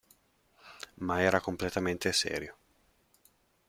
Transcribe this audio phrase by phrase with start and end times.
[1.05, 2.57] Ma era completamente serio.